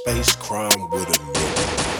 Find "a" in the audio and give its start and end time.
1.08-1.12